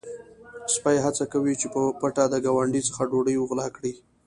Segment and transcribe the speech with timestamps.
[0.75, 3.93] سپی هڅه کوي چې په پټه د ګاونډي څخه ډوډۍ وغلا کړي.